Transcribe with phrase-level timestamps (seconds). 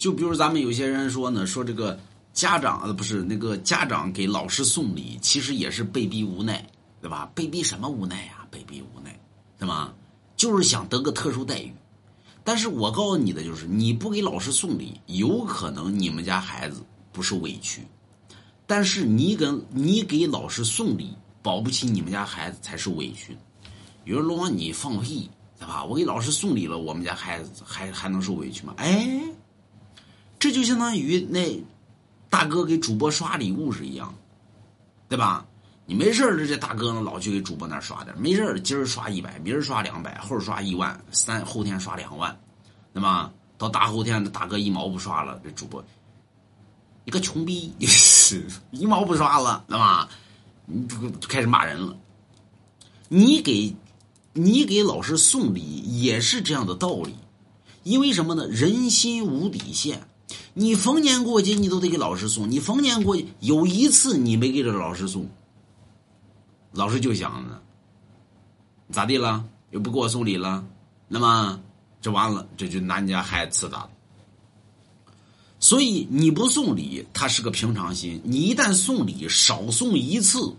[0.00, 2.00] 就比如咱们有些人说呢，说这个
[2.32, 6.66] 家长呃不是那个家长给老师送礼，其实也是被逼无奈，
[7.02, 7.30] 对吧？
[7.34, 8.46] 被逼什么无奈呀？
[8.50, 9.14] 被逼无奈，
[9.58, 9.92] 对吗？
[10.38, 11.70] 就是想得个特殊待遇。
[12.42, 16.80] 但是我告诉你的就是，你不给老师送礼，有可能你们家孩子
[17.12, 17.82] 不受委屈，
[18.66, 23.36] 但是你跟你给老师送礼，保不齐你们家孩子才受委屈。
[24.04, 25.28] 有人说你放屁，
[25.58, 25.84] 对吧？
[25.84, 28.72] 我给老师送礼了，我们家孩子还还能受委屈吗？
[28.78, 29.20] 哎。
[30.40, 31.62] 这就相当于那
[32.28, 34.12] 大哥给主播刷礼物是一样，
[35.08, 35.46] 对吧？
[35.86, 42.40] 你没事儿这大哥呢老去给主播那刷点，没事儿今儿刷一百，明儿刷两百，后儿刷一万，三后天刷两万，
[42.94, 43.30] 对吧？
[43.58, 45.84] 到大后天大哥一毛不刷了，这主播
[47.04, 47.74] 你个穷逼，
[48.70, 50.08] 一毛不刷了，对吧？
[50.64, 51.96] 你就开始骂人了。
[53.08, 53.74] 你给，
[54.32, 57.16] 你给老师送礼也是这样的道理，
[57.82, 58.46] 因为什么呢？
[58.46, 60.06] 人心无底线。
[60.52, 65.28] 你逢年过节你都得给老师送，你逢年过节有一次你没给这老师送，
[66.72, 67.60] 老师就想呢，
[68.90, 69.44] 咋地了？
[69.70, 70.64] 又不给我送礼了？
[71.06, 71.60] 那么
[72.00, 73.88] 这完了，这就拿你家孩子刺他。
[75.60, 80.52] 所以你不送礼，他是个平常心；你一旦送礼，少送一次，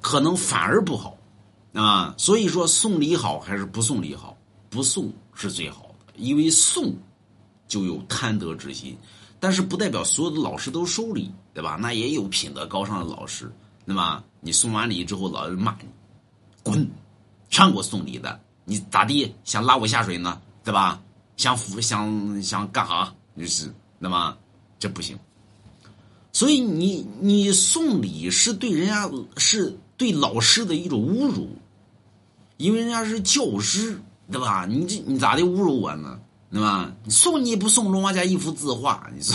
[0.00, 1.18] 可能反而不好
[1.74, 2.14] 啊。
[2.16, 4.34] 所以说，送礼好还是不送礼好？
[4.70, 6.94] 不送是最好的，因为送。
[7.68, 8.96] 就有贪得之心，
[9.40, 11.76] 但是不代表所有的老师都收礼，对吧？
[11.80, 13.52] 那也有品德高尚的老师，
[13.84, 15.88] 那么你送完礼之后，老师骂你，
[16.62, 16.88] 滚，
[17.50, 19.34] 上给我送礼的，你咋地？
[19.44, 21.02] 想拉我下水呢，对吧？
[21.36, 23.14] 想扶想想干哈？
[23.36, 24.36] 就是，那么
[24.78, 25.18] 这不行。
[26.32, 31.48] 所以你你送礼是对人家是对老师的一种侮辱，
[32.58, 34.00] 因为人家是教师，
[34.30, 34.66] 对吧？
[34.66, 36.20] 你这你咋的侮辱我呢？
[36.50, 36.92] 对吧？
[37.08, 39.10] 送你不送龙王家一幅字画？
[39.14, 39.34] 你说